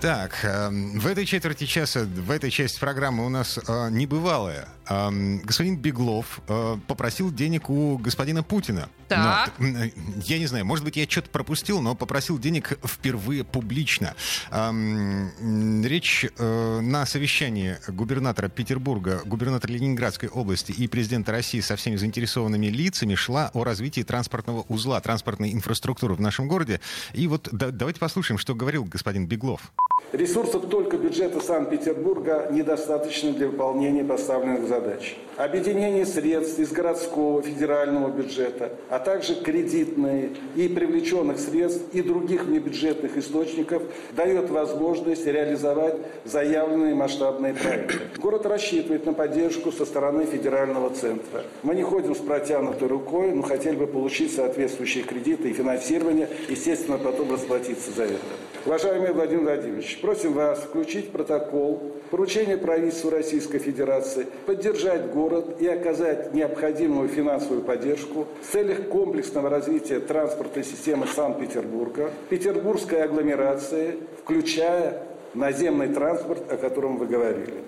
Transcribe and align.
Так, 0.00 0.44
э, 0.44 0.68
в 0.70 1.06
этой 1.08 1.26
четверти 1.26 1.64
часа, 1.64 2.04
в 2.04 2.30
этой 2.30 2.50
части 2.50 2.78
программы 2.78 3.26
у 3.26 3.28
нас 3.28 3.58
э, 3.58 3.88
небывалое. 3.90 4.68
Э, 4.88 5.10
господин 5.42 5.76
Беглов 5.76 6.40
э, 6.46 6.76
попросил 6.86 7.32
денег 7.32 7.68
у 7.68 7.98
господина 7.98 8.44
Путина. 8.44 8.90
Так. 9.08 9.52
Ну, 9.58 9.66
э, 9.76 9.90
я 10.22 10.38
не 10.38 10.46
знаю, 10.46 10.64
может 10.64 10.84
быть, 10.84 10.96
я 10.96 11.04
что-то 11.08 11.30
пропустил, 11.30 11.80
но 11.80 11.96
попросил 11.96 12.38
денег 12.38 12.78
впервые 12.84 13.42
публично. 13.42 14.14
Эм, 14.52 15.84
речь 15.84 16.24
э, 16.38 16.80
на 16.80 17.04
совещании 17.04 17.78
губернатора 17.88 18.48
Петербурга, 18.48 19.22
губернатора 19.24 19.72
Ленинградской 19.72 20.28
области 20.28 20.70
и 20.70 20.86
президента 20.86 21.32
России 21.32 21.58
со 21.58 21.74
всеми 21.74 21.96
заинтересованными 21.96 22.66
лицами 22.66 23.16
шла 23.16 23.50
о 23.52 23.64
развитии 23.64 24.02
транспортного 24.02 24.64
узла, 24.68 25.00
транспортной 25.00 25.52
инфраструктуры 25.52 26.14
в 26.14 26.20
нашем 26.20 26.46
городе. 26.46 26.80
И 27.14 27.26
вот 27.26 27.48
да- 27.50 27.72
давайте 27.72 27.98
послушаем, 27.98 28.38
что 28.38 28.54
говорил 28.54 28.84
господин 28.84 29.26
Беглов. 29.26 29.72
Ресурсов 30.12 30.70
только 30.70 30.96
бюджета 30.96 31.38
Санкт-Петербурга 31.38 32.48
недостаточно 32.50 33.30
для 33.32 33.48
выполнения 33.48 34.02
поставленных 34.02 34.66
задач. 34.66 35.18
Объединение 35.36 36.06
средств 36.06 36.58
из 36.58 36.72
городского, 36.72 37.42
федерального 37.42 38.08
бюджета, 38.10 38.72
а 38.88 39.00
также 39.00 39.34
кредитные 39.34 40.30
и 40.56 40.66
привлеченных 40.66 41.38
средств 41.38 41.82
и 41.92 42.00
других 42.00 42.44
внебюджетных 42.44 43.18
источников 43.18 43.82
дает 44.12 44.48
возможность 44.48 45.26
реализовать 45.26 45.96
заявленные 46.24 46.94
масштабные 46.94 47.52
проекты. 47.52 47.98
Город 48.16 48.46
рассчитывает 48.46 49.04
на 49.04 49.12
поддержку 49.12 49.72
со 49.72 49.84
стороны 49.84 50.24
федерального 50.24 50.88
центра. 50.88 51.42
Мы 51.62 51.74
не 51.74 51.82
ходим 51.82 52.14
с 52.14 52.18
протянутой 52.18 52.88
рукой, 52.88 53.32
но 53.32 53.42
хотели 53.42 53.76
бы 53.76 53.86
получить 53.86 54.34
соответствующие 54.34 55.04
кредиты 55.04 55.50
и 55.50 55.52
финансирование, 55.52 56.30
естественно, 56.48 56.96
потом 56.96 57.30
расплатиться 57.30 57.90
за 57.92 58.04
это. 58.04 58.16
Уважаемый 58.64 59.12
Владимир 59.12 59.44
Владимирович, 59.44 59.87
просим 59.96 60.32
вас 60.32 60.60
включить 60.60 61.10
протокол 61.10 61.92
поручение 62.10 62.56
правительству 62.56 63.10
Российской 63.10 63.58
Федерации 63.58 64.26
поддержать 64.46 65.10
город 65.10 65.60
и 65.60 65.66
оказать 65.66 66.32
необходимую 66.34 67.08
финансовую 67.08 67.62
поддержку 67.62 68.26
в 68.42 68.52
целях 68.52 68.88
комплексного 68.88 69.50
развития 69.50 70.00
транспортной 70.00 70.64
системы 70.64 71.06
Санкт-Петербурга, 71.06 72.10
петербургской 72.30 73.02
агломерации, 73.02 73.96
включая 74.22 75.02
наземный 75.34 75.88
транспорт, 75.88 76.50
о 76.50 76.56
котором 76.56 76.96
вы 76.96 77.06
говорили. 77.06 77.67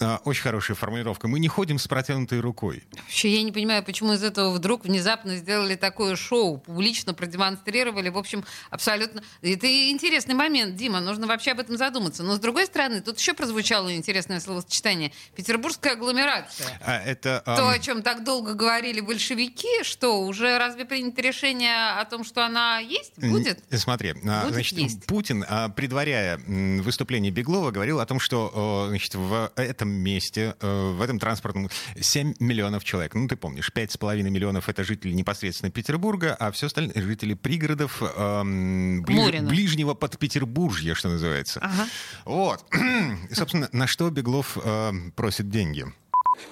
А, 0.00 0.20
Очень 0.24 0.42
хорошая 0.42 0.76
формулировка. 0.76 1.28
Мы 1.28 1.38
не 1.40 1.48
ходим 1.48 1.78
с 1.78 1.86
протянутой 1.86 2.40
рукой. 2.40 2.84
Вообще, 2.92 3.28
я 3.28 3.42
не 3.42 3.52
понимаю, 3.52 3.84
почему 3.84 4.14
из 4.14 4.22
этого 4.22 4.50
вдруг 4.50 4.84
внезапно 4.84 5.36
сделали 5.36 5.74
такое 5.74 6.16
шоу, 6.16 6.58
публично 6.58 7.12
продемонстрировали. 7.12 8.08
В 8.08 8.16
общем, 8.16 8.44
абсолютно... 8.70 9.22
Это 9.42 9.90
интересный 9.90 10.34
момент, 10.34 10.76
Дима, 10.76 11.00
нужно 11.00 11.26
вообще 11.26 11.52
об 11.52 11.60
этом 11.60 11.76
задуматься. 11.76 12.22
Но, 12.22 12.36
с 12.36 12.38
другой 12.38 12.66
стороны, 12.66 13.02
тут 13.02 13.18
еще 13.18 13.34
прозвучало 13.34 13.94
интересное 13.94 14.40
словосочетание. 14.40 15.12
Петербургская 15.36 15.92
агломерация. 15.92 16.78
А, 16.80 16.98
это... 16.98 17.42
То, 17.44 17.68
ам, 17.68 17.68
о 17.68 17.78
чем 17.78 18.02
так 18.02 18.24
долго 18.24 18.54
говорили 18.54 19.00
большевики, 19.00 19.82
что 19.82 20.22
уже 20.22 20.58
разве 20.58 20.86
принято 20.86 21.20
решение 21.20 21.98
о 21.98 22.04
том, 22.06 22.24
что 22.24 22.44
она 22.44 22.78
есть? 22.78 23.12
Будет? 23.18 23.62
Смотри, 23.70 24.14
а, 24.24 24.42
Будет 24.42 24.54
значит, 24.54 24.78
есть. 24.78 25.04
Путин, 25.04 25.44
предваряя 25.76 26.38
выступление 26.46 27.30
Беглова, 27.30 27.70
говорил 27.70 28.00
о 28.00 28.06
том, 28.06 28.18
что 28.18 28.86
значит, 28.88 29.14
в 29.14 29.52
этом 29.56 29.89
месте, 29.90 30.54
э, 30.60 30.90
в 30.92 31.02
этом 31.02 31.18
транспортном 31.18 31.70
7 31.98 32.34
миллионов 32.40 32.84
человек. 32.84 33.14
Ну, 33.14 33.28
ты 33.28 33.36
помнишь, 33.36 33.70
5,5 33.74 34.30
миллионов— 34.30 34.68
это 34.68 34.84
жители 34.84 35.12
непосредственно 35.12 35.70
Петербурга, 35.70 36.36
а 36.38 36.50
все 36.50 36.66
остальные— 36.66 36.92
жители 37.02 37.34
пригородов 37.34 38.02
эм, 38.02 39.02
ближ- 39.04 39.42
ближнего 39.48 39.94
подпетербуржья, 39.94 40.94
что 40.94 41.08
называется. 41.08 41.60
Ага. 41.60 41.86
Вот. 42.24 42.64
Собственно, 43.32 43.68
на 43.72 43.86
что 43.86 44.10
Беглов 44.10 44.56
э, 44.62 44.92
просит 45.16 45.48
деньги? 45.48 45.86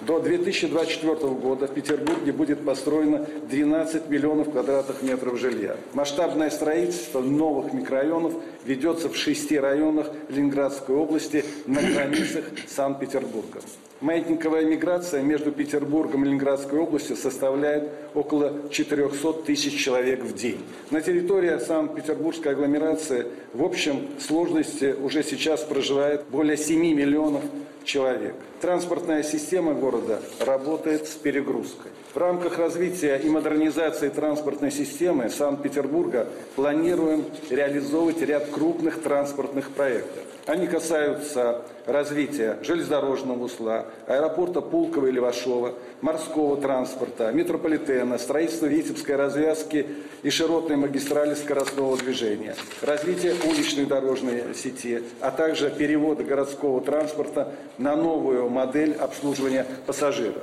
До 0.01 0.21
2024 0.21 1.17
года 1.35 1.67
в 1.67 1.75
Петербурге 1.75 2.33
будет 2.33 2.65
построено 2.65 3.27
12 3.51 4.09
миллионов 4.09 4.51
квадратных 4.51 5.03
метров 5.03 5.39
жилья. 5.39 5.77
Масштабное 5.93 6.51
строительство 6.51 7.21
новых 7.21 7.73
микрорайонов 7.73 8.35
ведется 8.65 9.09
в 9.09 9.17
шести 9.17 9.59
районах 9.59 10.09
Ленинградской 10.29 10.95
области 10.95 11.45
на 11.67 11.81
границах 11.83 12.45
Санкт-Петербурга. 12.69 13.61
Маятниковая 14.01 14.65
миграция 14.65 15.23
между 15.23 15.51
Петербургом 15.51 16.23
и 16.23 16.29
Ленинградской 16.29 16.79
областью 16.79 17.17
составляет 17.17 17.89
около 18.15 18.69
400 18.71 19.33
тысяч 19.43 19.83
человек 19.83 20.23
в 20.23 20.35
день. 20.35 20.61
На 20.91 21.01
территории 21.01 21.59
Санкт-Петербургской 21.59 22.53
агломерации 22.53 23.27
в 23.55 23.65
общем 23.65 24.07
сложности 24.21 24.95
уже 25.03 25.25
сейчас 25.25 25.63
проживает 25.63 26.27
более 26.31 26.57
7 26.57 26.79
миллионов 26.95 27.43
человек. 27.83 28.35
Транспортная 28.61 29.23
система 29.23 29.73
города 29.73 30.21
работает 30.41 31.07
с 31.07 31.13
перегрузкой. 31.13 31.93
В 32.13 32.17
рамках 32.17 32.59
развития 32.59 33.17
и 33.17 33.29
модернизации 33.29 34.09
транспортной 34.09 34.73
системы 34.73 35.31
Санкт-Петербурга 35.31 36.27
планируем 36.57 37.25
реализовывать 37.51 38.21
ряд 38.23 38.47
крупных 38.49 39.01
транспортных 39.01 39.71
проектов. 39.71 40.25
Они 40.47 40.67
касаются 40.67 41.63
развития 41.85 42.59
железнодорожного 42.63 43.45
узла, 43.45 43.85
аэропорта 44.07 44.63
Пулково 44.63 45.09
и 45.09 45.13
Левашова, 45.13 45.75
морского 46.01 46.57
транспорта, 46.57 47.31
метрополитена, 47.33 48.17
строительства 48.17 48.65
Витебской 48.65 49.17
развязки 49.17 49.87
и 50.23 50.31
широтной 50.31 50.77
магистрали 50.77 51.35
скоростного 51.35 51.99
движения, 51.99 52.57
развития 52.81 53.35
уличной 53.47 53.85
дорожной 53.85 54.43
сети, 54.55 55.03
а 55.21 55.31
также 55.31 55.71
перевода 55.71 56.25
городского 56.25 56.81
транспорта 56.81 57.53
на 57.77 57.95
новую 57.95 58.48
модель 58.49 58.93
обслуживания 58.95 59.65
пассажиров. 59.87 60.43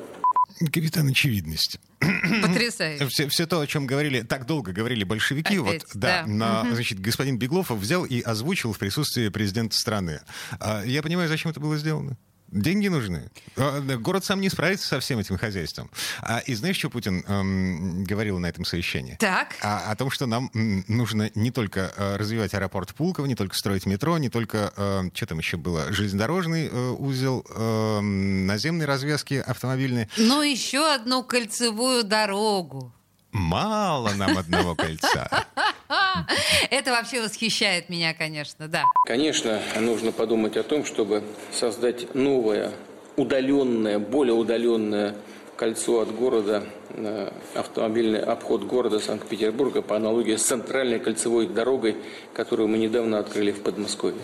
Капитан 0.59 1.07
очевидность. 1.09 1.79
Потрясающе. 1.99 3.07
Все, 3.07 3.27
все 3.27 3.45
то, 3.45 3.59
о 3.59 3.67
чем 3.67 3.85
говорили, 3.85 4.21
так 4.21 4.45
долго 4.45 4.71
говорили 4.71 5.03
большевики, 5.03 5.57
Опять, 5.57 5.83
вот, 5.83 5.91
да, 5.95 6.23
да. 6.23 6.27
но, 6.27 6.73
значит, 6.73 6.99
господин 6.99 7.37
Беглов 7.37 7.71
взял 7.71 8.05
и 8.05 8.21
озвучил 8.21 8.71
в 8.71 8.79
присутствии 8.79 9.29
президента 9.29 9.75
страны. 9.75 10.21
А, 10.59 10.83
я 10.85 11.01
понимаю, 11.03 11.27
зачем 11.27 11.51
это 11.51 11.59
было 11.59 11.77
сделано. 11.77 12.17
Деньги 12.47 12.87
нужны. 12.87 13.29
Да, 13.55 13.81
Город 13.97 14.23
сам 14.23 14.39
не 14.39 14.49
справится 14.49 14.87
со 14.87 14.99
всем 14.99 15.19
этим 15.19 15.37
хозяйством. 15.37 15.89
А, 16.21 16.39
и 16.39 16.53
знаешь, 16.53 16.77
что 16.77 16.89
Путин 16.89 17.23
эм, 17.27 18.03
говорил 18.03 18.39
на 18.39 18.45
этом 18.47 18.65
совещании? 18.65 19.17
Так. 19.19 19.55
А, 19.61 19.91
о 19.91 19.95
том, 19.95 20.11
что 20.11 20.25
нам 20.25 20.49
нужно 20.53 21.31
не 21.35 21.51
только 21.51 21.91
э, 21.95 22.15
развивать 22.17 22.53
аэропорт 22.53 22.93
Пулково, 22.93 23.25
не 23.25 23.35
только 23.35 23.55
строить 23.55 23.85
метро, 23.85 24.17
не 24.17 24.29
только, 24.29 24.71
э, 24.77 25.09
что 25.13 25.25
там 25.25 25.39
еще 25.39 25.57
было, 25.57 25.91
железнодорожный 25.91 26.67
э, 26.67 26.89
узел, 26.91 27.45
э, 27.49 27.99
наземные 27.99 28.85
развязки 28.85 29.43
автомобильные. 29.45 30.09
Но 30.17 30.43
еще 30.43 30.93
одну 30.93 31.23
кольцевую 31.23 32.03
дорогу. 32.03 32.93
Мало 33.35 34.11
нам 34.13 34.37
одного 34.37 34.75
кольца. 34.75 35.29
Это 36.69 36.91
вообще 36.91 37.21
восхищает 37.21 37.89
меня, 37.89 38.13
конечно, 38.13 38.69
да. 38.69 38.83
Конечно, 39.05 39.59
нужно 39.81 40.13
подумать 40.13 40.55
о 40.55 40.63
том, 40.63 40.85
чтобы 40.85 41.21
создать 41.51 42.15
новое, 42.15 42.71
удаленное, 43.17 43.99
более 43.99 44.35
удаленное 44.35 45.15
кольцо 45.57 45.99
от 45.99 46.15
города, 46.15 46.63
э, 46.91 47.29
автомобильный 47.55 48.21
обход 48.21 48.63
города 48.63 48.99
Санкт-Петербурга 48.99 49.81
по 49.81 49.97
аналогии 49.97 50.37
с 50.37 50.43
центральной 50.43 50.99
кольцевой 50.99 51.47
дорогой, 51.47 51.97
которую 52.33 52.69
мы 52.69 52.77
недавно 52.77 53.19
открыли 53.19 53.51
в 53.51 53.61
Подмосковье. 53.61 54.19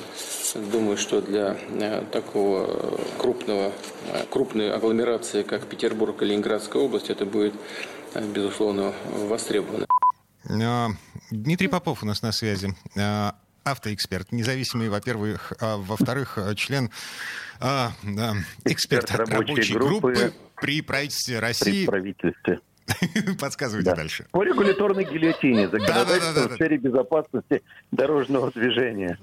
Думаю, 0.72 0.98
что 0.98 1.22
для 1.22 1.58
э, 1.70 2.04
такого 2.12 2.98
крупного, 3.18 3.74
э, 4.08 4.24
крупной 4.30 4.72
агломерации, 4.72 5.44
как 5.44 5.66
Петербург 5.66 6.22
и 6.22 6.26
Ленинградская 6.26 6.82
область, 6.82 7.10
это 7.10 7.26
будет, 7.26 7.54
безусловно, 8.20 8.94
востребовано. 9.28 9.88
А, 10.50 10.90
Дмитрий 11.30 11.68
Попов 11.68 12.04
у 12.04 12.06
нас 12.06 12.22
на 12.22 12.32
связи. 12.32 12.76
А, 12.98 13.36
Автоэксперт, 13.64 14.32
независимый, 14.32 14.90
во-первых, 14.90 15.54
а 15.60 15.78
во-вторых, 15.78 16.38
а, 16.38 16.56
член 16.56 16.90
а, 17.60 17.92
да, 18.02 18.36
эксперт 18.66 19.06
Эксперт 19.06 19.30
рабочей 19.30 19.54
рабочей 19.54 19.74
группы, 19.74 20.14
группы 20.14 20.34
при 20.56 20.82
правительстве 20.82 21.38
при 21.38 21.42
России. 21.46 21.86
правительстве. 21.86 22.60
Подсказывайте 23.40 23.90
Да. 23.90 23.96
дальше. 23.96 24.26
По 24.32 24.44
регуляторной 24.44 25.04
гильотине 25.06 25.70
законодательства 25.70 26.34
Да-да-да-да. 26.34 26.54
в 26.54 26.56
сфере 26.56 26.78
безопасности 26.78 27.64
дорожного 27.92 28.52
движения. 28.52 29.18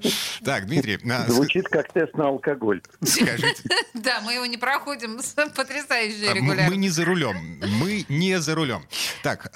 Так, 0.44 0.66
Дмитрий, 0.66 0.98
а, 1.10 1.30
Звучит 1.30 1.68
как 1.68 1.92
тест 1.92 2.14
на 2.14 2.28
алкоголь. 2.28 2.82
скажите, 3.04 3.62
Да, 3.94 4.20
мы 4.22 4.34
его 4.34 4.46
не 4.46 4.56
проходим 4.56 5.18
с 5.22 5.34
потрясающей 5.34 6.26
а, 6.26 6.30
мы- 6.30 6.36
регулярностью. 6.36 6.70
мы 6.70 6.76
не 6.76 6.88
за 6.88 7.04
рулем, 7.04 7.60
мы 7.80 8.04
не 8.08 8.38
за 8.40 8.54
рулем. 8.54 8.84
Так, 9.22 9.52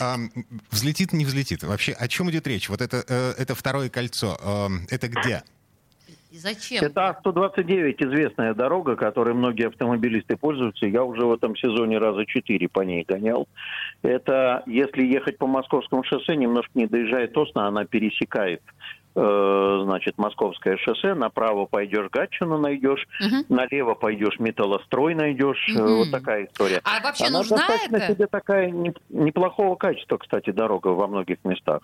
взлетит, 0.71 1.13
не 1.13 1.25
взлетит. 1.25 1.63
Вообще, 1.63 1.93
о 1.93 2.09
чем 2.09 2.31
идет 2.31 2.47
речь? 2.47 2.69
Вот 2.69 2.81
это, 2.81 3.05
э, 3.07 3.35
это 3.39 3.55
второе 3.55 3.89
кольцо, 3.89 4.39
это 4.91 5.09
где? 5.09 5.43
И 6.33 6.39
зачем? 6.39 6.83
Это 6.83 7.15
А129, 7.23 7.95
известная 7.99 8.55
дорога, 8.55 8.97
которой 8.97 9.35
многие 9.35 9.67
автомобилисты 9.69 10.39
пользуются. 10.39 10.87
Я 10.87 11.05
уже 11.05 11.27
в 11.27 11.33
этом 11.35 11.55
сезоне 11.57 11.99
раза 11.99 12.25
четыре 12.25 12.71
по 12.71 12.81
ней 12.81 13.05
гонял. 13.07 13.47
Это, 14.03 14.63
если 14.67 15.05
ехать 15.05 15.37
по 15.37 15.47
Московскому 15.47 16.03
шоссе, 16.05 16.35
немножко 16.37 16.71
не 16.75 16.87
доезжая 16.87 17.29
Тосна, 17.29 17.69
она 17.69 17.85
пересекает 17.85 18.63
э, 19.15 19.81
значит, 19.85 20.17
Московское 20.17 20.79
шоссе, 20.79 21.13
направо 21.13 21.67
пойдешь 21.67 22.09
Гатчину 22.11 22.57
найдешь, 22.57 23.07
Мгм. 23.21 23.45
налево 23.51 23.93
пойдешь 23.93 24.39
Металлострой 24.39 25.15
найдешь, 25.15 25.69
Мгм. 25.75 25.97
вот 25.97 26.11
такая 26.11 26.47
история. 26.47 26.81
А 26.83 27.03
вообще 27.03 27.27
Она 27.27 27.41
нужна 27.41 27.59
достаточно 27.59 27.97
это? 27.97 28.15
себе 28.15 28.27
такая 28.27 28.71
не- 28.71 28.95
неплохого 29.11 29.75
качества, 29.75 30.17
кстати, 30.17 30.49
дорога 30.49 30.89
во 30.89 31.07
многих 31.09 31.45
местах. 31.45 31.83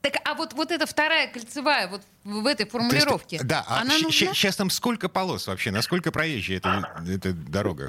Так, 0.00 0.14
а 0.24 0.34
вот, 0.34 0.52
вот 0.52 0.70
эта 0.70 0.86
вторая 0.86 1.28
кольцевая, 1.28 1.88
вот 1.88 2.02
в 2.24 2.46
этой 2.46 2.58
То 2.58 2.62
есть, 2.62 2.70
формулировке, 2.72 3.40
да, 3.42 3.64
а 3.66 3.80
она 3.80 3.94
нужна? 3.94 4.10
сейчас 4.10 4.56
там 4.56 4.70
сколько 4.70 5.08
полос 5.08 5.48
вообще? 5.48 5.70
Насколько 5.70 6.12
проезжая 6.12 6.58
эта, 6.58 6.88
эта 7.08 7.32
дорога? 7.32 7.88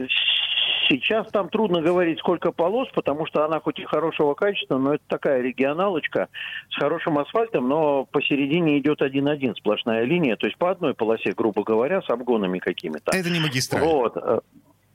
Сейчас 0.90 1.28
там 1.32 1.50
трудно 1.50 1.84
говорить, 1.84 2.18
сколько 2.18 2.52
полос, 2.52 2.90
потому 2.96 3.28
что 3.28 3.46
она 3.46 3.60
хоть 3.60 3.78
и 3.78 3.86
хорошего 3.86 4.34
качества, 4.34 4.80
но 4.80 4.96
это 4.96 5.04
такая 5.08 5.40
регионалочка 5.40 6.30
с 6.72 6.76
хорошим 6.80 7.20
асфальтом, 7.20 7.70
но 7.70 8.06
посередине 8.06 8.80
идет 8.80 9.04
один-один 9.04 9.54
сплошная 9.56 10.04
линия, 10.04 10.36
то 10.36 10.48
есть 10.48 10.58
по 10.58 10.72
одной 10.72 10.96
полосе, 10.96 11.34
грубо 11.34 11.64
говоря, 11.64 12.02
с 12.02 12.10
обгонами 12.10 12.58
какими-то. 12.58 13.12
Это 13.16 13.30
не 13.30 13.40
магистраль. 13.40 13.84
Вот. 13.84 14.18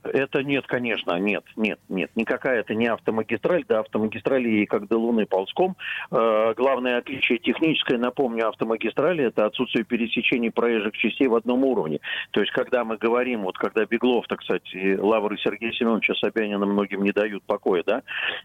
Это 0.04 0.42
нет, 0.42 0.66
конечно, 0.66 1.18
нет, 1.18 1.44
нет, 1.56 1.80
нет. 1.88 2.10
Никакая 2.14 2.60
это 2.60 2.74
не 2.74 2.86
автомагистраль, 2.86 3.64
да, 3.66 3.80
автомагистрали 3.80 4.48
ей 4.48 4.66
как 4.66 4.86
до 4.86 4.98
Луны 4.98 5.26
ползком. 5.26 5.76
Э, 6.10 6.52
главное 6.56 6.98
отличие 6.98 7.38
техническое, 7.38 7.98
напомню, 7.98 8.48
автомагистрали 8.48 9.24
это 9.24 9.46
отсутствие 9.46 9.84
пересечений 9.84 10.50
проезжих 10.50 10.96
частей 10.96 11.26
в 11.26 11.34
одном 11.34 11.64
уровне. 11.64 12.00
То 12.32 12.40
есть, 12.40 12.52
когда 12.52 12.84
мы 12.84 12.98
говорим, 12.98 13.42
вот 13.42 13.56
когда 13.56 13.86
Беглов, 13.86 14.26
так 14.28 14.40
кстати, 14.40 14.96
Лавры 14.96 15.38
Сергея 15.38 15.72
Семеновича 15.72 16.14
Собянина 16.14 16.66
многим 16.66 17.02
не 17.02 17.12
дают 17.12 17.42
покоя, 17.44 17.82
да, 17.86 18.02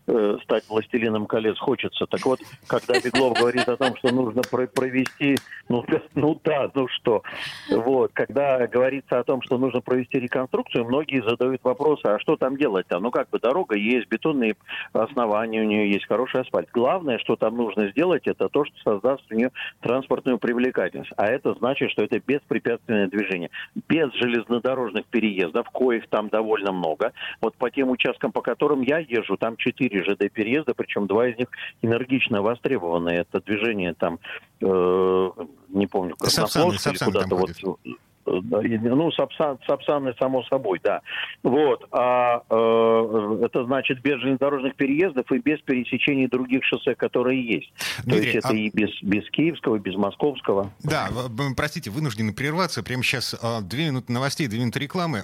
э, 0.07 0.37
стать 0.43 0.67
властелином 0.69 1.25
колец 1.25 1.57
хочется. 1.57 2.05
Так 2.05 2.25
вот, 2.25 2.39
когда 2.67 2.99
Беглов 2.99 3.37
говорит 3.37 3.67
о 3.67 3.75
том, 3.75 3.95
что 3.97 4.13
нужно 4.13 4.41
про- 4.49 4.67
провести, 4.67 5.35
ну, 5.67 5.83
ну 6.15 6.39
да, 6.43 6.71
ну 6.73 6.87
что, 6.87 7.23
вот, 7.69 8.11
когда 8.13 8.65
говорится 8.67 9.19
о 9.19 9.23
том, 9.23 9.41
что 9.41 9.57
нужно 9.57 9.81
провести 9.81 10.19
реконструкцию, 10.19 10.85
многие 10.85 11.21
задают 11.21 11.48
вопросы, 11.63 12.05
а 12.05 12.19
что 12.19 12.35
там 12.35 12.57
делать-то? 12.57 12.99
Ну 12.99 13.11
как 13.11 13.29
бы 13.29 13.39
дорога 13.39 13.75
есть, 13.75 14.07
бетонные 14.07 14.55
основания 14.93 15.61
у 15.61 15.65
нее 15.65 15.91
есть, 15.91 16.05
хороший 16.07 16.41
асфальт. 16.41 16.69
Главное, 16.73 17.17
что 17.19 17.35
там 17.35 17.57
нужно 17.57 17.89
сделать, 17.91 18.23
это 18.25 18.49
то, 18.49 18.65
что 18.65 18.75
создаст 18.83 19.23
у 19.31 19.35
нее 19.35 19.51
транспортную 19.81 20.37
привлекательность. 20.37 21.11
А 21.17 21.27
это 21.27 21.53
значит, 21.55 21.91
что 21.91 22.03
это 22.03 22.19
беспрепятственное 22.19 23.07
движение. 23.07 23.49
Без 23.87 24.11
железнодорожных 24.13 25.05
переездов, 25.05 25.69
коих 25.69 26.07
там 26.09 26.29
довольно 26.29 26.71
много. 26.71 27.13
Вот 27.41 27.55
по 27.55 27.69
тем 27.69 27.89
участкам, 27.89 28.31
по 28.31 28.41
которым 28.41 28.81
я 28.81 28.99
езжу, 28.99 29.37
там 29.37 29.57
4 29.57 30.03
ЖД 30.03 30.31
переезда, 30.31 30.73
причем 30.73 31.07
два 31.07 31.27
из 31.27 31.37
них 31.37 31.47
энергично 31.81 32.41
востребованы. 32.41 33.09
Это 33.09 33.41
движение 33.41 33.93
там, 33.93 34.19
э, 34.61 35.29
не 35.69 35.87
помню, 35.87 36.15
Краснофлотск 36.15 36.87
или 36.87 36.97
куда-то 36.97 37.35
вот 37.35 37.49
ходят. 37.61 37.99
Э, 38.29 38.89
Ну, 38.99 39.11
Сапсан, 39.11 39.57
Сапсаны, 39.65 40.13
само 40.19 40.43
собой, 40.43 40.79
да. 40.83 41.01
Вот. 41.43 41.87
А 41.91 42.41
э, 42.49 43.39
это 43.45 43.65
значит 43.65 44.01
без 44.01 44.19
железнодорожных 44.19 44.75
переездов 44.75 45.31
и 45.31 45.39
без 45.39 45.59
пересечений 45.61 46.27
других 46.27 46.63
шоссе, 46.63 46.95
которые 46.95 47.43
есть. 47.45 47.73
То 47.97 48.03
Дмитрий, 48.03 48.25
есть 48.25 48.35
это 48.37 48.49
а- 48.49 48.53
и 48.53 48.69
без, 48.71 48.89
без 49.01 49.29
Киевского, 49.31 49.77
и 49.77 49.79
без 49.79 49.95
Московского. 49.95 50.71
Да, 50.83 51.09
простите, 51.55 51.89
вынуждены 51.89 52.33
прерваться. 52.33 52.83
Прямо 52.83 53.03
сейчас 53.03 53.35
а, 53.41 53.61
две 53.61 53.87
минуты 53.87 54.11
новостей, 54.11 54.47
две 54.47 54.59
минуты 54.59 54.79
рекламы. 54.79 55.23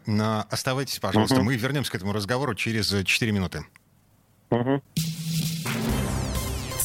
Оставайтесь, 0.50 1.00
пожалуйста. 1.00 1.36
Мгм. 1.36 1.46
Мы 1.46 1.56
вернемся 1.56 1.92
к 1.92 1.96
этому 1.96 2.14
разговору 2.14 2.56
через 2.56 2.92
э, 2.94 3.04
4 3.04 3.32
минуты. 3.32 3.66
Мгм. 4.50 4.82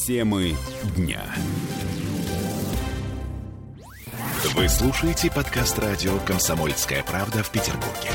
Темы 0.06 0.54
дня. 0.96 1.22
Вы 4.54 4.68
слушаете 4.68 5.30
подкаст 5.30 5.78
радио 5.78 6.18
«Комсомольская 6.18 7.04
правда» 7.04 7.42
в 7.44 7.50
Петербурге. 7.50 8.10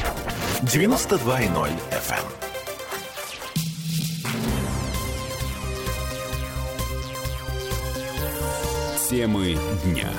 92.0 0.63 1.71
FM. 1.91 2.25
Темы 9.09 9.57
дня. 9.85 10.11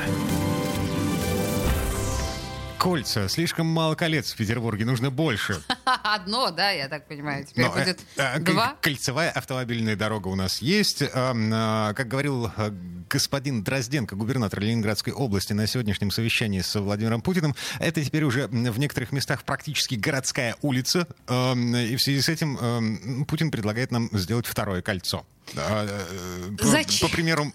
Кольца. 2.78 3.28
Слишком 3.28 3.66
мало 3.66 3.94
колец 3.94 4.32
в 4.32 4.36
Петербурге. 4.36 4.86
Нужно 4.86 5.10
больше. 5.10 5.60
Одно, 6.14 6.50
да, 6.50 6.70
я 6.70 6.88
так 6.88 7.08
понимаю. 7.08 7.44
Теперь 7.44 7.64
Но, 7.66 7.72
э, 7.76 7.78
будет 7.84 8.00
э, 8.16 8.38
два. 8.40 8.68
коль- 8.68 8.76
Кольцевая 8.82 9.30
автомобильная 9.30 9.96
дорога 9.96 10.28
у 10.28 10.34
нас 10.34 10.62
есть. 10.62 11.02
Эм, 11.02 11.52
э, 11.52 11.94
Как 11.94 12.08
говорил 12.08 12.50
э, 12.56 12.70
господин 13.08 13.62
Дрозденко, 13.64 14.16
губернатор 14.16 14.60
Ленинградской 14.60 15.12
области 15.12 15.52
на 15.52 15.66
сегодняшнем 15.66 16.10
совещании 16.10 16.60
с 16.60 16.78
Владимиром 16.78 17.20
Путиным, 17.22 17.54
это 17.80 18.04
теперь 18.04 18.24
уже 18.24 18.46
в 18.48 18.78
некоторых 18.78 19.12
местах 19.12 19.44
практически 19.44 19.94
городская 19.96 20.56
улица. 20.62 21.06
Эм, 21.28 21.74
И 21.76 21.96
в 21.96 22.02
связи 22.02 22.20
с 22.20 22.28
этим 22.28 22.56
эм, 22.58 23.24
Путин 23.26 23.50
предлагает 23.50 23.90
нам 23.90 24.08
сделать 24.12 24.46
второе 24.46 24.82
кольцо. 24.82 25.26
Э, 25.54 25.86
э, 25.88 26.56
по- 26.58 26.66
Зачем? 26.66 27.08
По 27.08 27.14
примеру 27.14 27.52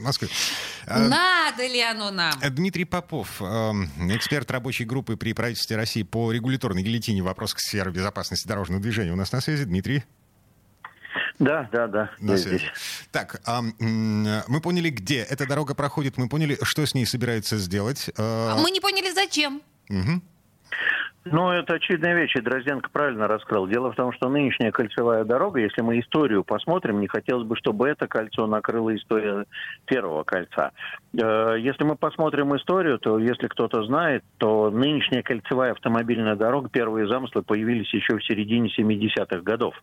Москвы. 0.00 0.28
Э, 0.86 1.06
Надо 1.08 1.66
ли 1.66 1.80
оно 1.82 2.10
нам? 2.10 2.32
Дмитрий 2.40 2.84
Попов, 2.86 3.42
эксперт 3.42 4.50
рабочей 4.50 4.84
группы 4.84 5.16
при 5.16 5.34
правительстве 5.34 5.76
России 5.76 6.04
по 6.04 6.32
регуляторной 6.32 6.82
гильотине 6.82 7.20
в 7.22 7.26
вопросах 7.26 7.60
сферы 7.78 7.92
безопасности 7.92 8.48
дорожного 8.48 8.82
движения. 8.82 9.12
У 9.12 9.16
нас 9.16 9.30
на 9.30 9.40
связи 9.40 9.64
Дмитрий. 9.64 10.02
Да, 11.38 11.68
да, 11.72 11.86
да. 11.86 12.10
На 12.18 12.32
я 12.32 12.38
связи. 12.38 12.56
здесь. 12.58 12.70
Так, 13.12 13.40
а, 13.46 13.62
мы 13.62 14.60
поняли, 14.60 14.90
где 14.90 15.18
эта 15.20 15.46
дорога 15.46 15.74
проходит, 15.76 16.16
мы 16.16 16.28
поняли, 16.28 16.58
что 16.62 16.84
с 16.84 16.92
ней 16.94 17.06
собираются 17.06 17.56
сделать. 17.56 18.08
Э, 18.08 18.12
А 18.18 18.56
Мы 18.60 18.72
не 18.72 18.80
поняли, 18.80 19.12
зачем. 19.12 19.62
мгм. 19.88 20.22
Ну, 21.24 21.50
это 21.50 21.74
очевидная 21.74 22.14
вещь, 22.14 22.36
и 22.36 22.40
Дрозденко 22.40 22.90
правильно 22.90 23.26
раскрыл. 23.26 23.66
Дело 23.66 23.92
в 23.92 23.96
том, 23.96 24.12
что 24.12 24.28
нынешняя 24.28 24.70
кольцевая 24.70 25.24
дорога, 25.24 25.60
если 25.60 25.82
мы 25.82 26.00
историю 26.00 26.44
посмотрим, 26.44 27.00
не 27.00 27.06
хотелось 27.06 27.46
бы, 27.46 27.56
чтобы 27.56 27.88
это 27.88 28.06
кольцо 28.06 28.46
накрыла 28.46 28.94
история 28.96 29.44
первого 29.84 30.22
кольца. 30.24 30.72
Э, 31.14 31.56
Если 31.58 31.84
мы 31.84 31.96
посмотрим 31.96 32.56
историю, 32.56 32.98
то 32.98 33.18
если 33.18 33.48
кто-то 33.48 33.84
знает, 33.84 34.24
то 34.38 34.70
нынешняя 34.70 35.22
кольцевая 35.22 35.72
автомобильная 35.72 36.36
дорога, 36.36 36.68
первые 36.68 37.08
замыслы 37.08 37.42
появились 37.42 37.92
еще 37.92 38.16
в 38.16 38.24
середине 38.24 38.70
70-х 38.70 39.40
годов. 39.42 39.74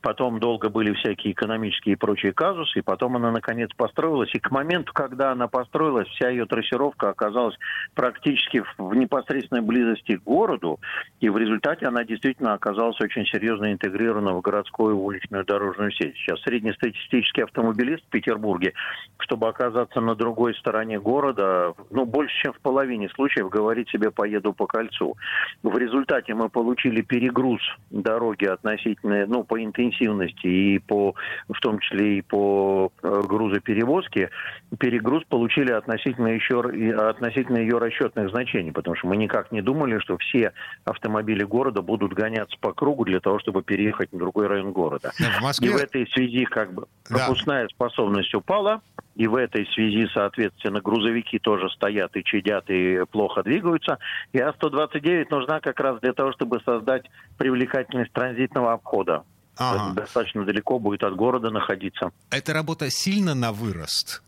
Потом 0.00 0.38
долго 0.38 0.70
были 0.70 0.94
всякие 0.94 1.32
экономические 1.32 1.94
и 1.94 1.96
прочие 1.96 2.32
казусы, 2.32 2.78
и 2.78 2.82
потом 2.82 3.16
она 3.16 3.30
наконец 3.30 3.70
построилась. 3.76 4.34
И 4.34 4.38
к 4.38 4.50
моменту, 4.50 4.92
когда 4.94 5.32
она 5.32 5.48
построилась, 5.48 6.08
вся 6.08 6.30
ее 6.30 6.46
трассировка 6.46 7.10
оказалась 7.10 7.56
практически 7.94 8.62
в 8.78 8.94
непосредственной 8.94 9.62
близости 9.62 10.16
к 10.16 10.22
городу, 10.22 10.77
и 11.20 11.28
в 11.28 11.36
результате 11.36 11.86
она 11.86 12.04
действительно 12.04 12.54
оказалась 12.54 13.00
очень 13.00 13.26
серьезно 13.26 13.72
интегрирована 13.72 14.32
в 14.34 14.40
городскую 14.40 14.96
уличную 14.96 15.44
дорожную 15.44 15.90
сеть. 15.92 16.14
Сейчас 16.16 16.40
среднестатистический 16.42 17.42
автомобилист 17.42 18.04
в 18.04 18.10
Петербурге, 18.10 18.74
чтобы 19.18 19.48
оказаться 19.48 20.00
на 20.00 20.14
другой 20.14 20.54
стороне 20.54 21.00
города, 21.00 21.74
ну, 21.90 22.04
больше, 22.04 22.34
чем 22.42 22.52
в 22.52 22.60
половине 22.60 23.08
случаев 23.10 23.48
говорит 23.48 23.88
себе 23.88 24.10
«поеду 24.10 24.52
по 24.52 24.66
кольцу». 24.66 25.16
В 25.62 25.76
результате 25.76 26.34
мы 26.34 26.48
получили 26.48 27.02
перегруз 27.02 27.60
дороги 27.90 28.44
относительно, 28.44 29.26
ну, 29.26 29.44
по 29.44 29.62
интенсивности 29.62 30.46
и 30.46 30.78
по, 30.78 31.14
в 31.48 31.60
том 31.60 31.78
числе 31.80 32.18
и 32.18 32.22
по 32.22 32.92
э, 33.02 33.22
грузоперевозке, 33.26 34.30
перегруз 34.78 35.24
получили 35.24 35.72
относительно 35.72 36.28
еще 36.28 36.60
относительно 36.60 37.58
ее 37.58 37.78
расчетных 37.78 38.30
значений, 38.30 38.72
потому 38.72 38.96
что 38.96 39.08
мы 39.08 39.16
никак 39.16 39.50
не 39.52 39.62
думали, 39.62 39.98
что 39.98 40.16
все 40.18 40.52
автомобили 40.84 41.44
города 41.44 41.82
будут 41.82 42.12
гоняться 42.12 42.56
по 42.60 42.72
кругу 42.72 43.04
для 43.04 43.20
того, 43.20 43.38
чтобы 43.38 43.62
переехать 43.62 44.12
на 44.12 44.18
другой 44.18 44.46
район 44.46 44.72
города. 44.72 45.12
В 45.16 45.20
И 45.20 45.42
Москве... 45.42 45.70
в 45.72 45.76
этой 45.76 46.06
связи 46.08 46.44
как 46.44 46.72
бы 46.72 46.86
Да. 47.08 47.16
пропускная 47.26 47.68
способность 47.68 48.34
упала, 48.34 48.80
и 49.14 49.26
в 49.26 49.34
этой 49.34 49.66
связи, 49.74 50.08
соответственно, 50.14 50.80
грузовики 50.80 51.38
тоже 51.38 51.68
стоят 51.70 52.16
и 52.16 52.22
чадят, 52.24 52.70
и 52.70 53.04
плохо 53.10 53.42
двигаются. 53.42 53.98
И 54.32 54.38
А-129 54.38 55.26
нужна 55.30 55.60
как 55.60 55.80
раз 55.80 56.00
для 56.00 56.12
того, 56.12 56.32
чтобы 56.32 56.60
создать 56.64 57.04
привлекательность 57.36 58.12
транзитного 58.12 58.72
обхода. 58.74 59.24
Ага. 59.56 59.92
Достаточно 59.94 60.44
далеко 60.44 60.78
будет 60.78 61.02
от 61.02 61.16
города 61.16 61.50
находиться. 61.50 62.12
Эта 62.30 62.52
работа 62.52 62.90
сильно 62.90 63.34
на 63.34 63.50
вырост. 63.52 64.22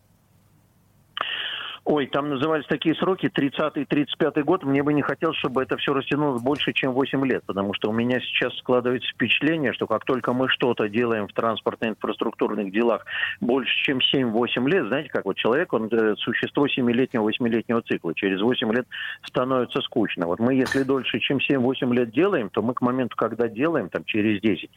Ой, 1.90 2.06
там 2.06 2.28
назывались 2.28 2.66
такие 2.66 2.94
сроки, 2.94 3.26
30-35 3.26 4.44
год. 4.44 4.62
Мне 4.62 4.80
бы 4.84 4.92
не 4.92 5.02
хотелось, 5.02 5.36
чтобы 5.38 5.60
это 5.60 5.76
все 5.76 5.92
растянулось 5.92 6.40
больше, 6.40 6.72
чем 6.72 6.92
8 6.92 7.26
лет, 7.26 7.42
потому 7.44 7.74
что 7.74 7.90
у 7.90 7.92
меня 7.92 8.20
сейчас 8.20 8.56
складывается 8.58 9.10
впечатление, 9.12 9.72
что 9.72 9.88
как 9.88 10.04
только 10.04 10.32
мы 10.32 10.48
что-то 10.48 10.88
делаем 10.88 11.26
в 11.26 11.32
транспортно-инфраструктурных 11.32 12.70
делах 12.70 13.04
больше, 13.40 13.74
чем 13.82 13.98
7-8 13.98 14.68
лет, 14.68 14.86
знаете, 14.86 15.08
как 15.08 15.24
вот 15.24 15.36
человек, 15.36 15.72
он 15.72 15.88
э, 15.90 16.14
существо 16.18 16.68
7-летнего, 16.68 17.28
8-летнего 17.28 17.82
цикла. 17.82 18.14
Через 18.14 18.40
8 18.40 18.72
лет 18.72 18.86
становится 19.24 19.80
скучно. 19.80 20.26
Вот 20.26 20.38
мы, 20.38 20.54
если 20.54 20.84
дольше, 20.84 21.18
чем 21.18 21.38
7-8 21.38 21.92
лет 21.92 22.12
делаем, 22.12 22.50
то 22.50 22.62
мы 22.62 22.74
к 22.74 22.82
моменту, 22.82 23.16
когда 23.16 23.48
делаем, 23.48 23.88
там, 23.88 24.04
через 24.04 24.40
10, 24.40 24.70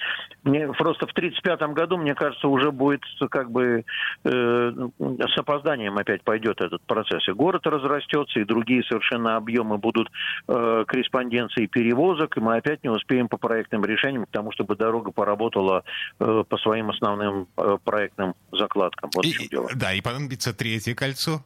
мне 0.46 0.68
просто 0.70 1.06
в 1.06 1.14
35 1.14 1.62
году, 1.74 1.98
мне 1.98 2.16
кажется, 2.16 2.48
уже 2.48 2.72
будет 2.72 3.02
как 3.30 3.52
бы 3.52 3.86
э, 4.24 4.72
с 5.00 5.38
опозданием 5.38 5.96
опять 6.00 6.24
пойдет 6.24 6.60
этот 6.60 6.82
процесс. 6.82 7.03
И 7.12 7.32
город 7.32 7.66
разрастется, 7.66 8.40
и 8.40 8.46
другие 8.46 8.84
совершенно 8.84 9.36
объемы 9.36 9.78
будут 9.78 10.10
э, 10.48 10.84
корреспонденции 10.88 11.66
перевозок, 11.68 12.38
и 12.38 12.40
мы 12.40 12.58
опять 12.58 12.84
не 12.84 12.90
успеем 12.90 13.28
по 13.28 13.38
проектным 13.38 13.86
решениям 13.86 14.26
к 14.26 14.30
тому, 14.32 14.52
чтобы 14.52 14.76
дорога 14.76 15.12
поработала 15.12 15.84
э, 16.20 16.44
по 16.48 16.58
своим 16.58 16.90
основным 16.90 17.48
э, 17.58 17.78
проектным 17.84 18.36
закладкам. 18.52 19.10
Вот 19.16 19.26
и, 19.26 19.32
в 19.32 19.38
чем 19.38 19.48
дело. 19.48 19.70
Да, 19.76 19.94
и 19.94 20.02
понадобится 20.02 20.54
третье 20.54 20.96
кольцо. 20.96 21.44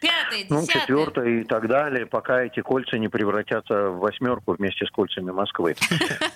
Пятое, 0.00 0.46
Ну, 0.48 0.66
четвертое 0.66 1.40
и 1.40 1.44
так 1.44 1.68
далее, 1.68 2.06
пока 2.06 2.42
эти 2.42 2.60
кольца 2.60 2.96
не 2.98 3.08
превратятся 3.08 3.90
в 3.90 3.98
восьмерку 3.98 4.54
вместе 4.54 4.86
с 4.86 4.90
кольцами 4.90 5.30
Москвы. 5.30 5.76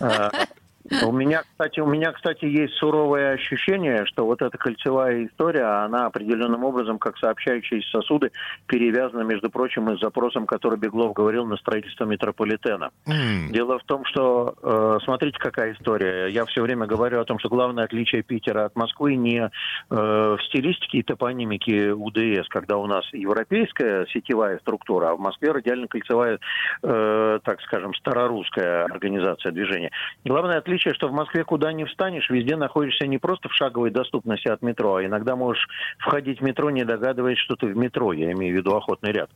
У 1.02 1.12
меня, 1.12 1.42
кстати, 1.42 1.80
у 1.80 1.86
меня, 1.86 2.12
кстати, 2.12 2.44
есть 2.44 2.74
суровое 2.74 3.32
ощущение, 3.32 4.04
что 4.04 4.26
вот 4.26 4.42
эта 4.42 4.58
кольцевая 4.58 5.26
история, 5.26 5.64
она 5.84 6.06
определенным 6.06 6.62
образом, 6.64 6.98
как 6.98 7.16
сообщающиеся 7.16 7.88
сосуды, 7.88 8.32
перевязана, 8.66 9.22
между 9.22 9.48
прочим, 9.48 9.90
и 9.90 9.96
с 9.96 10.00
запросом, 10.00 10.46
который 10.46 10.78
Беглов 10.78 11.14
говорил 11.14 11.46
на 11.46 11.56
строительство 11.56 12.04
метрополитена. 12.04 12.90
М, 13.06 13.50
Дело 13.50 13.78
в 13.78 13.84
том, 13.84 14.04
что, 14.04 14.54
э, 14.62 14.98
смотрите, 15.04 15.38
какая 15.38 15.72
история. 15.72 16.28
Я 16.28 16.44
все 16.44 16.60
время 16.60 16.86
говорю 16.86 17.20
о 17.20 17.24
том, 17.24 17.38
что 17.38 17.48
главное 17.48 17.84
отличие 17.84 18.22
Питера 18.22 18.66
от 18.66 18.76
Москвы 18.76 19.14
не 19.16 19.38
э, 19.38 19.50
в 19.90 20.38
стилистике 20.48 20.98
и 20.98 21.02
топонимике 21.02 21.92
УДС, 21.94 22.46
когда 22.48 22.76
у 22.76 22.86
нас 22.86 23.04
европейская 23.12 24.06
сетевая 24.12 24.58
структура, 24.58 25.10
а 25.10 25.14
в 25.14 25.20
Москве 25.20 25.50
радиально-кольцевая, 25.52 26.38
э, 26.82 27.38
так 27.42 27.60
скажем, 27.62 27.94
старорусская 27.94 28.84
организация 28.84 29.50
движения. 29.52 29.90
Главное 30.24 30.58
отличие, 30.58 30.73
что 30.78 31.08
в 31.08 31.12
Москве 31.12 31.44
куда 31.44 31.72
не 31.72 31.84
встанешь, 31.84 32.30
везде 32.30 32.56
находишься 32.56 33.06
не 33.06 33.18
просто 33.18 33.48
в 33.48 33.54
шаговой 33.54 33.90
доступности 33.90 34.48
от 34.48 34.62
метро, 34.62 34.96
а 34.96 35.04
иногда 35.04 35.36
можешь 35.36 35.66
входить 35.98 36.40
в 36.40 36.44
метро, 36.44 36.70
не 36.70 36.84
догадываясь, 36.84 37.38
что 37.38 37.56
ты 37.56 37.66
в 37.66 37.76
метро, 37.76 38.12
я 38.12 38.32
имею 38.32 38.54
в 38.54 38.56
виду 38.58 38.74
охотный 38.74 39.12
ряд. 39.12 39.30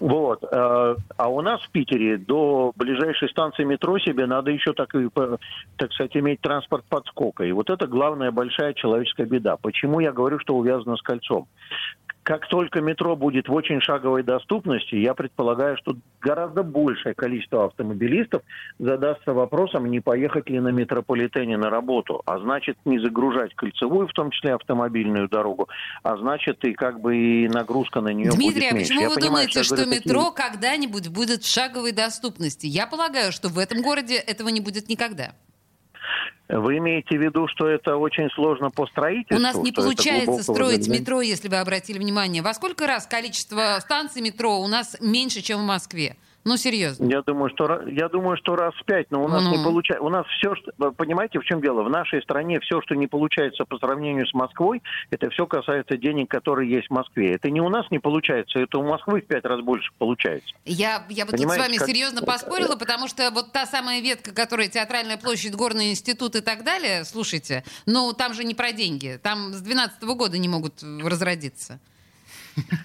Вот. 0.00 0.42
э, 0.44 0.96
А 1.16 1.28
у 1.28 1.40
нас 1.40 1.60
в 1.62 1.70
Питере 1.70 2.16
до 2.16 2.72
ближайшей 2.76 3.28
станции 3.28 3.64
метро 3.64 3.98
себе 3.98 4.26
надо 4.26 4.50
еще 4.50 4.72
так, 4.72 4.94
так 5.76 5.92
сказать, 5.92 6.16
иметь 6.16 6.40
транспорт 6.40 6.84
подскока. 6.88 7.44
И 7.44 7.52
вот 7.52 7.70
это 7.70 7.86
главная 7.86 8.30
большая 8.30 8.74
человеческая 8.74 9.26
беда. 9.26 9.56
Почему 9.56 10.00
я 10.00 10.12
говорю, 10.12 10.38
что 10.38 10.56
увязано 10.56 10.96
с 10.96 11.02
кольцом? 11.02 11.46
Как 12.22 12.46
только 12.48 12.80
метро 12.80 13.16
будет 13.16 13.48
в 13.48 13.52
очень 13.52 13.80
шаговой 13.80 14.22
доступности, 14.22 14.94
я 14.94 15.12
предполагаю, 15.14 15.76
что 15.76 15.96
гораздо 16.20 16.62
большее 16.62 17.14
количество 17.14 17.64
автомобилистов 17.64 18.42
задастся 18.78 19.32
вопросом, 19.32 19.86
не 19.86 19.98
поехать 19.98 20.48
ли 20.48 20.60
на 20.60 20.68
метрополитене 20.68 21.56
на 21.56 21.68
работу, 21.68 22.22
а 22.24 22.38
значит 22.38 22.76
не 22.84 23.00
загружать 23.00 23.54
кольцевую, 23.56 24.06
в 24.06 24.12
том 24.12 24.30
числе 24.30 24.54
автомобильную 24.54 25.28
дорогу, 25.28 25.68
а 26.04 26.16
значит 26.16 26.64
и 26.64 26.74
как 26.74 27.00
бы 27.00 27.16
и 27.16 27.48
нагрузка 27.48 28.00
на 28.00 28.10
нее 28.12 28.30
Дмитрий, 28.30 28.46
будет 28.60 28.72
а 28.72 28.74
меньше. 28.76 28.88
почему 28.90 29.00
Я 29.02 29.08
вы 29.08 29.14
понимаю, 29.16 29.32
думаете, 29.32 29.58
я 29.58 29.64
что 29.64 29.74
говорю 29.74 29.90
такие- 29.90 30.08
метро 30.14 30.30
когда-нибудь 30.30 31.08
будет 31.08 31.42
в 31.42 31.52
шаговой 31.52 31.90
доступности? 31.92 32.66
Я 32.66 32.86
полагаю, 32.86 33.32
что 33.32 33.48
в 33.48 33.58
этом 33.58 33.82
городе 33.82 34.14
этого 34.14 34.48
не 34.48 34.60
будет 34.60 34.88
никогда. 34.88 35.32
Вы 36.58 36.78
имеете 36.78 37.16
в 37.16 37.22
виду, 37.22 37.48
что 37.48 37.66
это 37.66 37.96
очень 37.96 38.28
сложно 38.30 38.70
по 38.70 38.86
строительству? 38.86 39.36
У 39.36 39.40
нас 39.40 39.56
не 39.56 39.72
получается 39.72 40.42
строить 40.42 40.84
заглядения? 40.84 41.00
метро, 41.00 41.20
если 41.22 41.48
вы 41.48 41.56
обратили 41.56 41.98
внимание. 41.98 42.42
Во 42.42 42.52
сколько 42.52 42.86
раз 42.86 43.06
количество 43.06 43.78
станций 43.80 44.20
метро 44.20 44.60
у 44.60 44.68
нас 44.68 44.96
меньше, 45.00 45.40
чем 45.40 45.60
в 45.60 45.64
Москве? 45.64 46.16
Ну, 46.44 46.56
серьезно. 46.56 47.04
Я 47.08 47.22
думаю, 47.22 47.50
что 47.54 47.82
я 47.88 48.08
думаю, 48.08 48.36
что 48.36 48.56
раз 48.56 48.74
в 48.74 48.84
пять, 48.84 49.10
но 49.10 49.24
у 49.24 49.28
нас 49.28 49.44
Ну. 49.44 49.56
не 49.56 49.62
получается. 49.64 50.04
У 50.04 50.08
нас 50.08 50.26
все, 50.38 50.54
что 50.56 50.92
понимаете, 50.92 51.38
в 51.38 51.44
чем 51.44 51.60
дело? 51.60 51.82
В 51.84 51.90
нашей 51.90 52.20
стране 52.22 52.58
все, 52.60 52.80
что 52.82 52.94
не 52.96 53.06
получается 53.06 53.64
по 53.64 53.78
сравнению 53.78 54.26
с 54.26 54.34
Москвой, 54.34 54.82
это 55.10 55.30
все 55.30 55.46
касается 55.46 55.96
денег, 55.96 56.28
которые 56.30 56.68
есть 56.70 56.88
в 56.88 56.90
Москве. 56.92 57.34
Это 57.34 57.48
не 57.50 57.60
у 57.60 57.68
нас 57.68 57.86
не 57.90 58.00
получается, 58.00 58.58
это 58.58 58.78
у 58.78 58.82
Москвы 58.82 59.20
в 59.20 59.26
пять 59.26 59.44
раз 59.44 59.60
больше 59.60 59.90
получается. 59.98 60.52
Я, 60.64 61.04
я 61.08 61.24
бы 61.26 61.30
тут 61.30 61.38
с 61.38 61.42
Понимаете, 61.42 61.62
вами 61.64 61.76
как- 61.76 61.88
серьезно 61.88 62.22
поспорила, 62.22 62.76
потому 62.76 63.06
что 63.08 63.30
вот 63.30 63.52
та 63.52 63.64
самая 63.66 64.00
ветка, 64.00 64.34
которая 64.34 64.68
театральная 64.68 65.16
площадь, 65.18 65.54
горный 65.54 65.90
институт 65.90 66.34
и 66.34 66.40
так 66.40 66.64
далее, 66.64 67.04
слушайте, 67.04 67.62
ну 67.86 68.12
там 68.12 68.34
же 68.34 68.42
не 68.44 68.54
про 68.54 68.72
деньги. 68.72 69.18
Там 69.22 69.52
с 69.52 69.60
12 69.60 70.02
года 70.16 70.38
не 70.38 70.48
могут 70.48 70.82
разродиться. 70.82 71.78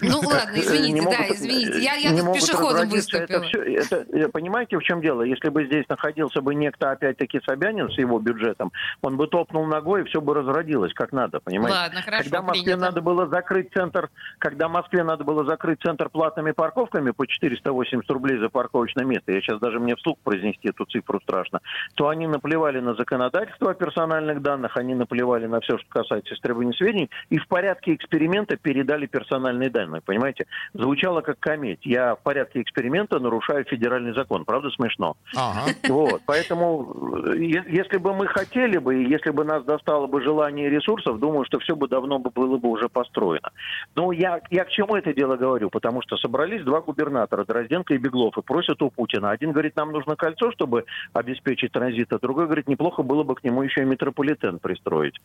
Ну 0.01 0.19
ладно, 0.19 0.53
Не 0.55 0.61
извините, 0.61 1.01
да, 1.03 1.17
могут- 1.17 1.35
извините. 1.35 1.79
Я, 1.79 1.95
я 1.95 2.11
не 2.11 2.21
тут 2.21 2.33
пешеходом 2.33 2.89
выступила. 2.89 3.43
Это 3.43 3.95
это- 3.95 4.17
э, 4.17 4.27
понимаете, 4.29 4.77
в 4.77 4.83
чем 4.83 5.01
дело? 5.01 5.21
Если 5.23 5.49
бы 5.49 5.65
здесь 5.65 5.85
находился 5.89 6.41
бы 6.41 6.55
некто, 6.55 6.91
опять-таки, 6.91 7.41
Собянин 7.45 7.89
с 7.91 7.97
его 7.97 8.19
бюджетом, 8.19 8.71
он 9.01 9.17
бы 9.17 9.27
топнул 9.27 9.65
ногой, 9.65 10.01
и 10.01 10.03
все 10.05 10.21
бы 10.21 10.33
разродилось 10.33 10.93
как 10.93 11.11
надо, 11.11 11.39
понимаете? 11.39 11.77
Ладно, 11.77 12.01
хорошо, 12.01 12.23
когда 12.23 12.41
Москве 12.41 12.63
принято. 12.63 12.81
надо 12.81 13.01
было 13.01 13.27
закрыть 13.27 13.69
центр, 13.73 14.09
когда 14.39 14.69
Москве 14.69 15.03
надо 15.03 15.23
было 15.23 15.43
закрыть 15.45 15.81
центр 15.81 16.09
платными 16.09 16.51
парковками 16.51 17.11
по 17.11 17.25
480 17.27 18.09
рублей 18.09 18.37
за 18.39 18.49
парковочное 18.49 19.05
место, 19.05 19.31
я 19.31 19.41
сейчас 19.41 19.59
даже 19.59 19.79
мне 19.79 19.95
вслух 19.95 20.17
произнести 20.23 20.69
эту 20.69 20.85
цифру 20.85 21.19
страшно, 21.21 21.61
то 21.95 22.07
они 22.09 22.27
наплевали 22.27 22.79
на 22.79 22.95
законодательство 22.95 23.71
о 23.71 23.73
персональных 23.73 24.41
данных, 24.41 24.77
они 24.77 24.95
наплевали 24.95 25.45
на 25.47 25.59
все, 25.61 25.77
что 25.77 25.87
касается 25.89 26.33
истребования 26.35 26.73
сведений, 26.73 27.09
и 27.29 27.37
в 27.37 27.47
порядке 27.47 27.93
эксперимента 27.95 28.55
передали 28.57 29.05
персональные 29.07 29.56
данные, 29.65 30.01
понимаете? 30.01 30.45
Звучало 30.73 31.21
как 31.21 31.39
кометь. 31.39 31.85
Я 31.85 32.15
в 32.15 32.19
порядке 32.19 32.61
эксперимента 32.61 33.19
нарушаю 33.19 33.65
федеральный 33.65 34.13
закон. 34.13 34.45
Правда 34.45 34.69
смешно? 34.69 35.17
Ага. 35.35 35.71
Вот, 35.87 36.21
поэтому, 36.25 37.25
э, 37.27 37.37
если 37.39 37.97
бы 37.97 38.13
мы 38.13 38.27
хотели 38.27 38.77
бы, 38.77 39.03
и 39.03 39.09
если 39.09 39.31
бы 39.31 39.43
нас 39.43 39.63
достало 39.63 40.07
бы 40.07 40.21
желание 40.21 40.67
и 40.67 40.69
ресурсов, 40.69 41.19
думаю, 41.19 41.45
что 41.45 41.59
все 41.59 41.75
бы 41.75 41.87
давно 41.87 42.19
бы 42.19 42.29
было 42.29 42.57
бы 42.57 42.69
уже 42.69 42.89
построено. 42.89 43.49
Но 43.95 44.11
я, 44.11 44.41
я 44.49 44.65
к 44.65 44.69
чему 44.69 44.95
это 44.95 45.13
дело 45.13 45.35
говорю? 45.35 45.69
Потому 45.69 46.01
что 46.01 46.17
собрались 46.17 46.63
два 46.63 46.81
губернатора, 46.81 47.45
Дрозденко 47.45 47.93
и 47.93 47.97
Беглов, 47.97 48.37
и 48.37 48.41
просят 48.41 48.81
у 48.81 48.89
Путина. 48.89 49.31
Один 49.31 49.51
говорит, 49.51 49.75
нам 49.75 49.91
нужно 49.91 50.15
кольцо, 50.15 50.51
чтобы 50.51 50.85
обеспечить 51.13 51.71
транзит, 51.71 52.13
а 52.13 52.19
другой 52.19 52.45
говорит, 52.45 52.67
неплохо 52.67 53.03
было 53.03 53.23
бы 53.23 53.35
к 53.35 53.43
нему 53.43 53.63
еще 53.63 53.81
и 53.81 53.85
метрополитен 53.85 54.59
пристроить. 54.59 55.15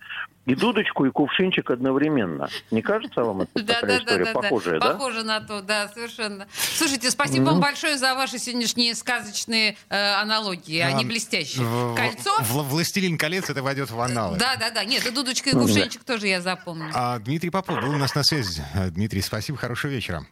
И 0.47 0.55
дудочку, 0.55 1.05
и 1.05 1.11
кувшинчик 1.11 1.71
одновременно. 1.71 2.49
Не 2.71 2.83
кажется 2.83 3.23
вам 3.25 3.43
это 3.43 3.65
Да, 3.65 3.75
такая 3.81 4.01
да, 4.01 4.05
история? 4.23 4.35
да, 4.35 4.41
да, 4.43 4.49
Похожая, 4.49 4.81
да. 4.81 4.87
да? 4.89 4.93
Похоже 4.95 5.23
на 5.23 5.41
то, 5.41 5.61
да, 5.63 5.89
совершенно. 5.89 6.47
Слушайте, 6.77 7.11
спасибо 7.11 7.45
вам 7.45 7.61
большое 7.61 7.97
за 7.99 8.15
ваши 8.15 8.39
сегодняшние 8.39 8.95
сказочные 8.95 9.77
э, 9.89 9.97
аналогии. 10.15 10.79
Они 10.81 11.05
А, 11.05 11.07
блестящие. 11.07 11.65
в- 11.65 11.95
Кольцо? 11.95 12.31
в- 12.41 12.69
«Властелин 12.69 13.19
колец» 13.19 13.51
это 13.51 13.63
войдет 13.63 13.91
в 13.91 14.01
аналы. 14.01 14.39
Да, 14.39 14.57
да, 14.57 14.71
да. 14.71 14.85
Нет, 14.85 15.07
и 15.07 15.11
дудочка 15.11 15.51
и 15.51 15.53
Ну, 15.53 15.61
да. 15.61 15.67
кувшинчик 15.67 16.05
тоже 16.05 16.29
я 16.29 16.41
запомню. 16.41 16.91
А, 16.95 17.19
Дмитрий 17.19 17.51
Попов 17.51 17.81
был 17.81 17.91
у 17.91 17.99
нас 17.99 18.15
на 18.15 18.23
связи. 18.23 18.65
А, 18.75 18.89
Дмитрий, 18.91 19.21
спасибо, 19.23 19.59
хорошего 19.59 19.91
вечера. 19.91 20.27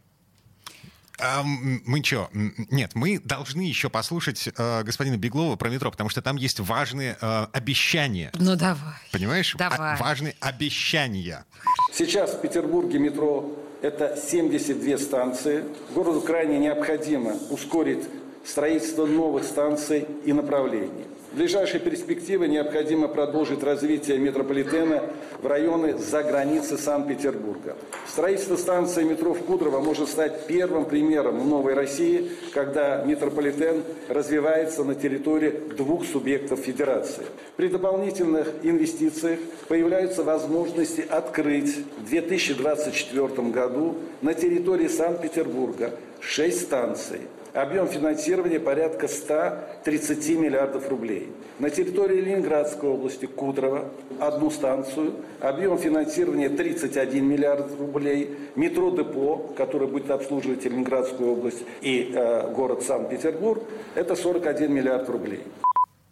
А, 1.22 1.42
мы 1.44 2.02
что? 2.02 2.30
Нет, 2.32 2.92
мы 2.94 3.18
должны 3.18 3.60
еще 3.60 3.90
послушать 3.90 4.48
э, 4.56 4.82
господина 4.84 5.18
Беглова 5.18 5.56
про 5.56 5.68
метро, 5.68 5.90
потому 5.90 6.08
что 6.08 6.22
там 6.22 6.36
есть 6.36 6.60
важные 6.60 7.18
э, 7.20 7.46
обещания. 7.52 8.30
Ну 8.34 8.56
давай. 8.56 8.94
Понимаешь? 9.12 9.54
Давай. 9.58 9.94
А- 9.94 9.96
важные 9.98 10.34
обещания. 10.40 11.44
Сейчас 11.92 12.32
в 12.32 12.40
Петербурге 12.40 12.98
метро– 12.98 13.54
это 13.82 14.16
72 14.16 14.98
станции. 14.98 15.64
Городу 15.94 16.20
крайне 16.20 16.58
необходимо 16.58 17.34
ускорить 17.50 18.04
строительство 18.44 19.06
новых 19.06 19.44
станций 19.44 20.06
и 20.24 20.32
направлений. 20.32 21.06
В 21.32 21.36
ближайшей 21.36 21.78
перспективе 21.78 22.48
необходимо 22.48 23.06
продолжить 23.06 23.62
развитие 23.62 24.18
метрополитена 24.18 25.04
в 25.40 25.46
районы 25.46 25.96
за 25.96 26.24
границей 26.24 26.76
Санкт-Петербурга. 26.76 27.76
Строительство 28.08 28.56
станции 28.56 29.04
метро 29.04 29.32
в 29.32 29.44
Кудрово 29.44 29.78
может 29.78 30.08
стать 30.08 30.46
первым 30.48 30.86
примером 30.86 31.48
новой 31.48 31.74
России, 31.74 32.32
когда 32.52 33.04
метрополитен 33.04 33.84
развивается 34.08 34.82
на 34.82 34.96
территории 34.96 35.50
двух 35.76 36.04
субъектов 36.04 36.58
федерации. 36.58 37.22
При 37.56 37.68
дополнительных 37.68 38.48
инвестициях 38.64 39.38
появляются 39.68 40.24
возможности 40.24 41.06
открыть 41.08 41.76
в 41.98 42.10
2024 42.10 43.28
году 43.50 43.98
на 44.20 44.34
территории 44.34 44.88
Санкт-Петербурга 44.88 45.92
6 46.20 46.60
станций. 46.60 47.20
Объем 47.52 47.88
финансирования 47.88 48.60
порядка 48.60 49.08
130 49.08 50.38
миллиардов 50.38 50.88
рублей. 50.88 51.32
На 51.58 51.68
территории 51.68 52.20
Ленинградской 52.20 52.88
области 52.88 53.26
Кудрово 53.26 53.90
одну 54.20 54.50
станцию. 54.50 55.14
Объем 55.40 55.76
финансирования 55.76 56.48
31 56.48 57.26
миллиард 57.26 57.66
рублей. 57.78 58.36
Метро 58.54 58.90
Депо, 58.90 59.52
которое 59.56 59.86
будет 59.86 60.10
обслуживать 60.12 60.64
Ленинградскую 60.64 61.32
область 61.32 61.64
и 61.80 62.12
э, 62.14 62.52
город 62.52 62.84
Санкт-Петербург, 62.84 63.64
это 63.96 64.14
41 64.14 64.72
миллиард 64.72 65.08
рублей. 65.08 65.40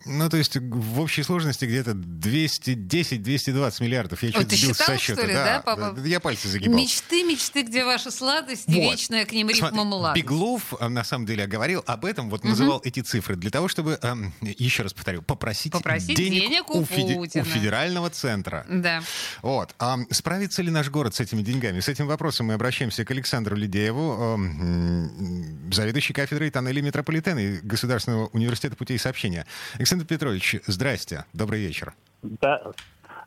Ну, 0.06 0.28
то 0.28 0.36
есть 0.36 0.56
в 0.56 1.00
общей 1.00 1.22
сложности 1.22 1.64
где-то 1.64 1.90
210-220 1.90 3.82
миллиардов. 3.82 4.22
Я 4.22 4.32
чуть 4.32 4.50
сбился 4.50 4.84
со 4.84 4.96
счета. 4.96 5.20
Что 5.20 5.26
ли, 5.26 5.34
да, 5.34 5.44
да, 5.44 5.62
папа? 5.62 5.98
Я 6.04 6.20
пальцы 6.20 6.48
загибал. 6.48 6.78
Мечты, 6.78 7.24
мечты, 7.24 7.62
где 7.62 7.84
ваша 7.84 8.10
сладость, 8.10 8.66
вот. 8.66 8.74
вечная 8.74 9.24
к 9.24 9.32
ним 9.32 9.48
рифма 9.48 9.84
младость. 9.84 10.22
Беглов, 10.24 10.74
э, 10.78 10.88
на 10.88 11.04
самом 11.04 11.26
деле, 11.26 11.46
говорил 11.46 11.82
об 11.86 12.04
этом, 12.04 12.30
вот 12.30 12.44
называл 12.44 12.76
угу. 12.76 12.88
эти 12.88 13.00
цифры 13.00 13.36
для 13.36 13.50
того, 13.50 13.68
чтобы, 13.68 13.98
эм, 14.02 14.32
еще 14.40 14.84
раз 14.84 14.94
повторю, 14.94 15.22
попросить, 15.22 15.72
попросить 15.72 16.16
денег, 16.16 16.42
денег 16.42 16.70
у, 16.70 16.80
у, 16.80 16.84
феди- 16.84 17.40
у 17.40 17.44
федерального 17.44 18.10
центра. 18.10 18.64
Да. 18.68 19.02
Вот. 19.42 19.74
А 19.78 19.98
справится 20.10 20.62
ли 20.62 20.70
наш 20.70 20.88
город 20.90 21.14
с 21.16 21.20
этими 21.20 21.42
деньгами? 21.42 21.80
С 21.80 21.88
этим 21.88 22.06
вопросом 22.06 22.46
мы 22.46 22.54
обращаемся 22.54 23.04
к 23.04 23.10
Александру 23.10 23.56
Лидееву, 23.56 24.38
э, 24.38 25.74
заведующий 25.74 26.12
кафедрой 26.12 26.50
тоннелей 26.50 26.82
метрополитена 26.82 27.38
и 27.38 27.56
Государственного 27.58 28.26
университета 28.28 28.76
путей 28.76 28.98
сообщения. 28.98 29.46
Александр 29.88 30.04
Петрович, 30.04 30.56
Здрасте, 30.66 31.24
добрый 31.32 31.60
вечер. 31.60 31.94
Да, 32.22 32.60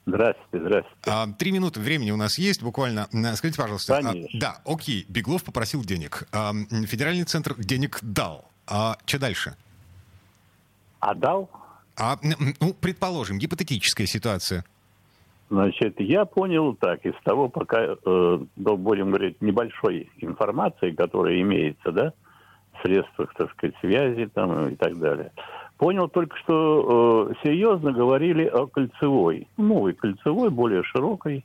Здравствуйте, 0.06 0.63
здравствуйте. 0.63 0.96
А, 1.08 1.25
три 1.39 1.51
минуты 1.51 1.80
времени 1.80 2.12
у 2.12 2.18
нас 2.18 2.38
есть 2.38 2.62
буквально. 2.62 3.08
Скажите, 3.34 3.60
пожалуйста. 3.60 3.98
А, 3.98 4.03
Конечно. 4.03 4.39
Да, 4.39 4.58
окей, 4.63 5.03
Беглов 5.10 5.44
попросил 5.44 5.84
денег. 5.84 6.27
А, 6.32 6.53
федеральный 6.86 7.24
центр 7.24 7.56
денег 7.58 7.98
дал. 8.03 8.46
А 8.68 8.96
что 9.08 9.18
дальше? 9.18 9.56
А 11.00 11.15
дал? 11.15 11.50
А, 11.98 12.20
ну, 12.22 12.75
предположим, 12.80 13.39
гипотетическая 13.39 14.06
ситуация. 14.06 14.63
Значит, 15.50 16.00
я 16.00 16.25
понял 16.25 16.75
так, 16.75 17.03
из 17.08 17.15
того, 17.24 17.50
пока, 17.50 17.96
э, 18.06 18.39
будем 18.56 19.08
говорить, 19.08 19.41
небольшой 19.41 20.12
информации, 20.18 20.91
которая 20.91 21.41
имеется, 21.41 21.91
да, 21.91 22.13
в 22.74 22.84
средствах, 22.84 23.34
так 23.34 23.50
сказать, 23.53 23.75
связи 23.82 24.27
там 24.27 24.70
и 24.70 24.75
так 24.75 25.00
далее– 25.00 25.32
Понял 25.81 26.07
только, 26.09 26.38
что 26.38 27.31
э, 27.31 27.33
серьезно 27.43 27.91
говорили 27.91 28.45
о 28.45 28.67
кольцевой. 28.67 29.47
Новой 29.57 29.93
кольцевой, 29.93 30.51
более 30.51 30.83
широкой, 30.83 31.43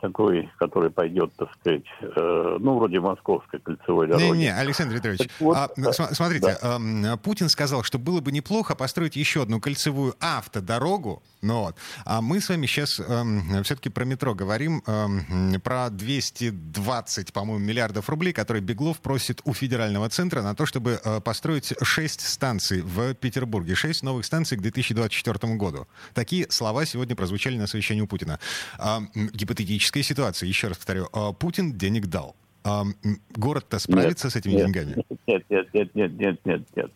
такой, 0.00 0.50
который 0.58 0.90
пойдет, 0.90 1.32
так 1.36 1.48
сказать, 1.54 1.84
э, 2.00 2.56
ну, 2.60 2.78
вроде 2.78 3.00
московской 3.00 3.60
кольцевой 3.60 4.06
дороги. 4.06 4.24
Не-не, 4.24 4.54
Александр 4.54 4.96
Петрович, 4.96 5.28
вот, 5.38 5.56
а, 5.56 5.70
да, 5.76 5.92
смотрите, 5.92 6.58
да. 6.62 6.78
э, 6.80 7.16
Путин 7.18 7.48
сказал, 7.48 7.82
что 7.82 7.98
было 7.98 8.20
бы 8.20 8.32
неплохо 8.32 8.74
построить 8.74 9.16
еще 9.16 9.42
одну 9.42 9.60
кольцевую 9.60 10.14
автодорогу, 10.20 11.22
ну, 11.42 11.60
вот. 11.60 11.76
А 12.04 12.20
мы 12.20 12.40
с 12.40 12.48
вами 12.50 12.66
сейчас 12.66 13.00
э, 13.00 13.02
эм, 13.02 13.62
все-таки 13.64 13.88
про 13.88 14.04
метро 14.04 14.34
говорим, 14.34 14.82
э, 14.86 15.58
про 15.60 15.88
220, 15.88 17.32
по-моему, 17.32 17.64
миллиардов 17.64 18.10
рублей, 18.10 18.32
которые 18.32 18.62
Беглов 18.62 19.00
просит 19.00 19.40
у 19.44 19.54
федерального 19.54 20.08
центра 20.10 20.42
на 20.42 20.54
то, 20.54 20.66
чтобы 20.66 21.00
э, 21.02 21.20
построить 21.20 21.72
6 21.80 22.20
станций 22.20 22.82
в 22.82 23.14
Петербурге. 23.14 23.74
6 23.74 24.02
новых 24.02 24.26
станций 24.26 24.58
к 24.58 24.60
2024 24.60 25.54
году. 25.54 25.86
Такие 26.12 26.46
слова 26.50 26.84
сегодня 26.84 27.16
прозвучали 27.16 27.56
на 27.56 27.66
совещании 27.66 28.02
у 28.02 28.06
Путина. 28.06 28.38
Э, 28.78 28.98
гипотетическая 29.90 30.02
ситуация, 30.02 30.46
еще 30.46 30.68
раз 30.68 30.78
повторю, 30.78 31.06
э, 31.12 31.32
Путин 31.38 31.72
денег 31.72 32.06
дал. 32.06 32.34
Э, 32.64 32.82
город-то 33.36 33.78
справится 33.78 34.26
нет, 34.26 34.32
с 34.32 34.36
этими 34.36 34.52
нет, 34.52 34.66
деньгами? 34.66 35.04
Нет, 35.26 35.44
нет, 35.48 35.74
нет, 35.74 35.94
нет, 35.94 36.18
нет, 36.18 36.40
нет, 36.44 36.62
нет. 36.76 36.90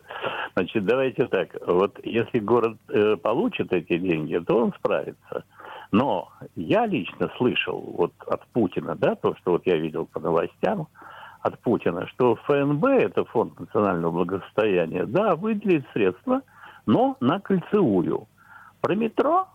Значит, 0.55 0.85
давайте 0.85 1.27
так. 1.27 1.49
Вот 1.67 1.99
если 2.03 2.39
город 2.39 2.77
э, 2.89 3.15
получит 3.17 3.73
эти 3.73 3.97
деньги, 3.97 4.37
то 4.45 4.57
он 4.57 4.73
справится. 4.73 5.43
Но 5.91 6.29
я 6.55 6.85
лично 6.85 7.31
слышал 7.37 7.79
вот 7.97 8.13
от 8.27 8.45
Путина, 8.47 8.95
да, 8.95 9.15
то, 9.15 9.35
что 9.35 9.51
вот 9.51 9.63
я 9.65 9.77
видел 9.77 10.05
по 10.05 10.19
новостям 10.19 10.87
от 11.41 11.59
Путина, 11.59 12.07
что 12.07 12.35
ФНБ, 12.35 12.85
это 12.85 13.23
Фонд 13.25 13.59
национального 13.59 14.11
благосостояния, 14.11 15.05
да, 15.05 15.35
выделит 15.35 15.85
средства, 15.93 16.41
но 16.85 17.17
на 17.19 17.39
кольцевую. 17.39 18.27
Про 18.81 18.95
метро, 18.95 19.47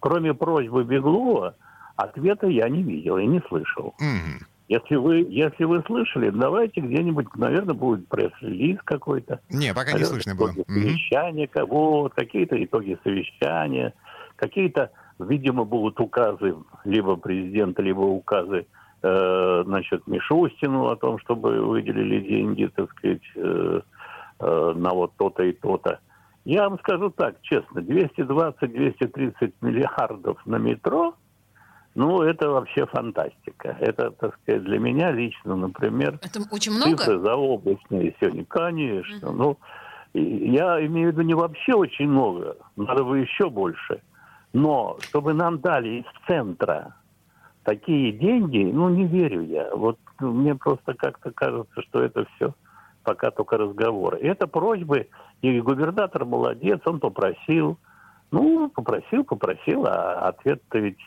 кроме 0.00 0.34
просьбы 0.34 0.84
Беглова, 0.84 1.56
ответа 1.98 2.46
я 2.46 2.68
не 2.68 2.82
видел 2.82 3.18
и 3.18 3.26
не 3.26 3.42
слышал. 3.48 3.94
Mm-hmm. 4.00 4.44
Если 4.68 4.94
вы, 4.96 5.26
если 5.28 5.64
вы 5.64 5.82
слышали, 5.86 6.30
давайте 6.30 6.80
где-нибудь, 6.80 7.34
наверное, 7.36 7.74
будет 7.74 8.06
пресс-релиз 8.08 8.78
какой-то. 8.84 9.40
Не, 9.50 9.74
пока 9.74 9.92
не 9.92 10.04
слышно 10.04 10.34
было. 10.34 10.52
Совещания, 10.66 11.46
mm-hmm. 11.46 11.66
вот, 11.66 12.14
какие-то 12.14 12.62
итоги 12.62 12.98
совещания, 13.02 13.94
какие-то, 14.36 14.90
видимо, 15.18 15.64
будут 15.64 15.98
указы 16.00 16.54
либо 16.84 17.16
президента, 17.16 17.82
либо 17.82 18.00
указы 18.02 18.66
э, 19.02 19.62
значит, 19.66 20.06
Мишустину 20.06 20.86
о 20.86 20.96
том, 20.96 21.18
чтобы 21.18 21.60
выделили 21.60 22.20
деньги, 22.20 22.70
так 22.76 22.90
сказать, 22.92 23.22
э, 23.34 23.80
э, 24.38 24.72
на 24.76 24.90
вот 24.90 25.14
то-то 25.16 25.42
и 25.42 25.52
то-то. 25.52 25.98
Я 26.44 26.68
вам 26.68 26.78
скажу 26.78 27.10
так, 27.10 27.40
честно, 27.42 27.80
220-230 27.80 29.52
миллиардов 29.62 30.38
на 30.46 30.56
метро– 30.56 31.14
ну, 31.98 32.22
это 32.22 32.48
вообще 32.48 32.86
фантастика. 32.86 33.76
Это, 33.80 34.12
так 34.12 34.38
сказать, 34.40 34.62
для 34.62 34.78
меня 34.78 35.10
лично, 35.10 35.56
например, 35.56 36.20
это 36.22 36.40
очень 36.52 36.70
много? 36.70 36.96
цифры 36.96 37.18
заоблачные 37.18 38.14
сегодня. 38.20 38.44
Конечно. 38.44 39.30
Угу. 39.30 39.36
Ну, 39.36 39.58
я 40.14 40.86
имею 40.86 41.08
в 41.08 41.12
виду 41.12 41.22
не 41.22 41.34
вообще 41.34 41.74
очень 41.74 42.06
много, 42.08 42.56
надо 42.76 43.02
бы 43.02 43.18
еще 43.18 43.50
больше. 43.50 44.00
Но 44.52 44.96
чтобы 45.00 45.34
нам 45.34 45.58
дали 45.58 45.88
из 46.02 46.04
центра 46.28 46.94
такие 47.64 48.12
деньги, 48.12 48.70
ну, 48.72 48.90
не 48.90 49.04
верю 49.04 49.42
я. 49.42 49.74
Вот 49.74 49.98
мне 50.20 50.54
просто 50.54 50.94
как-то 50.94 51.32
кажется, 51.32 51.82
что 51.82 52.00
это 52.00 52.26
все 52.36 52.54
пока 53.02 53.32
только 53.32 53.56
разговоры. 53.56 54.18
Это 54.18 54.46
просьбы, 54.46 55.08
и 55.42 55.60
губернатор 55.60 56.24
молодец, 56.24 56.78
он 56.84 57.00
попросил. 57.00 57.76
Ну, 58.30 58.68
попросил, 58.68 59.24
попросил, 59.24 59.84
а 59.86 60.28
ответ-то 60.28 60.78
ведь 60.78 60.98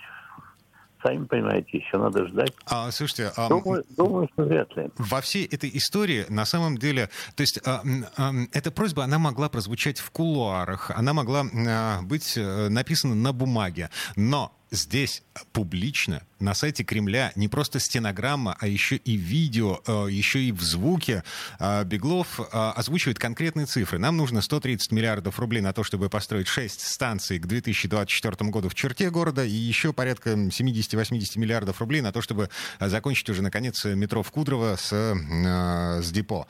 сами 1.03 1.25
понимаете, 1.25 1.77
еще 1.77 1.97
надо 1.97 2.27
ждать. 2.27 2.53
А, 2.65 2.91
слушайте, 2.91 3.31
а, 3.35 3.49
думаю, 3.49 3.83
думаю, 3.95 4.29
что 4.33 4.43
вряд 4.43 4.75
ли. 4.75 4.89
Во 4.97 5.21
всей 5.21 5.45
этой 5.45 5.69
истории, 5.73 6.25
на 6.29 6.45
самом 6.45 6.77
деле, 6.77 7.09
то 7.35 7.41
есть 7.41 7.59
а, 7.65 7.81
а, 8.17 8.31
эта 8.53 8.71
просьба, 8.71 9.03
она 9.03 9.19
могла 9.19 9.49
прозвучать 9.49 9.99
в 9.99 10.11
кулуарах, 10.11 10.91
она 10.91 11.13
могла 11.13 11.45
а, 11.67 12.01
быть 12.01 12.35
а, 12.37 12.69
написана 12.69 13.15
на 13.15 13.33
бумаге, 13.33 13.89
но 14.15 14.53
здесь 14.71 15.23
публично 15.51 16.23
на 16.41 16.53
сайте 16.53 16.84
Кремля 16.84 17.31
не 17.36 17.47
просто 17.47 17.79
стенограмма, 17.79 18.57
а 18.60 18.67
еще 18.67 18.95
и 18.95 19.15
видео, 19.15 19.79
э, 19.86 20.07
еще 20.10 20.41
и 20.41 20.51
в 20.51 20.62
звуке 20.62 21.23
э, 21.60 21.84
Беглов 21.84 22.39
э, 22.39 22.43
озвучивает 22.51 23.19
конкретные 23.19 23.67
цифры. 23.67 23.99
Нам 23.99 24.17
нужно 24.17 24.41
130 24.41 24.91
миллиардов 24.91 25.39
рублей 25.39 25.62
на 25.62 25.73
то, 25.73 25.84
чтобы 25.84 26.10
построить 26.10 26.47
6 26.47 26.81
станций 26.81 27.39
к 27.39 27.45
2024 27.45 28.49
году 28.49 28.69
в 28.69 28.75
черте 28.75 29.10
города 29.10 29.45
и 29.45 29.51
еще 29.51 29.93
порядка 29.93 30.31
70-80 30.31 31.38
миллиардов 31.38 31.79
рублей 31.79 32.01
на 32.01 32.12
то, 32.12 32.21
чтобы 32.21 32.49
закончить 32.79 33.29
уже, 33.29 33.41
наконец, 33.41 33.86
метро 33.86 34.23
в 34.23 34.31
Кудрово 34.31 34.77
с, 34.77 34.91
с 34.91 36.12
депо. 36.12 36.47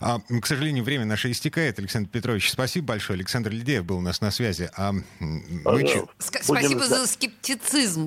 А, 0.00 0.20
к 0.20 0.46
сожалению, 0.46 0.84
время 0.84 1.04
наше 1.04 1.30
истекает. 1.30 1.78
Александр 1.78 2.08
Петрович, 2.08 2.50
спасибо 2.50 2.88
большое. 2.88 3.18
Александр 3.18 3.50
Лидеев 3.50 3.84
был 3.84 3.98
у 3.98 4.00
нас 4.00 4.20
на 4.20 4.30
связи. 4.30 4.70
А 4.76 4.92
вы... 5.64 6.06
Спасибо 6.18 6.86
за 6.86 7.06
скептицизм. 7.06 7.63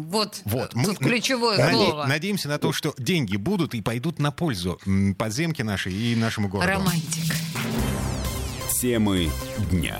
Вот, 0.07 0.41
вот. 0.45 0.73
Мы, 0.73 0.95
ключевое 0.95 1.57
наде- 1.57 1.71
слово. 1.71 2.05
Надеемся 2.05 2.47
на 2.47 2.57
то, 2.57 2.71
что 2.73 2.93
деньги 2.97 3.37
будут 3.37 3.73
и 3.73 3.81
пойдут 3.81 4.19
на 4.19 4.31
пользу 4.31 4.79
подземке 5.17 5.63
нашей 5.63 5.93
и 5.93 6.15
нашему 6.15 6.47
городу. 6.47 6.69
Романтик. 6.71 7.33
Темы 8.81 9.29
дня. 9.71 9.97